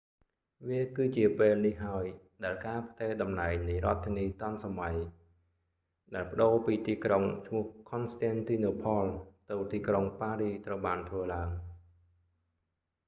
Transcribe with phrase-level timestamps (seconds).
[0.67, 2.05] វាគឺជាពេលនេះហើយ
[2.43, 11.49] ដែលការផ្ទេរតំណែងនៃរដ្ឋធានីទាន់សម័យ fashion capital ដែលប្តូរពីទីក្រុងឈ្មោះខន់ស្ទែនទីណូផល constantinople ទៅទីក្រុងប៉ារីស paris ត្រូវបានធ្វើឡើង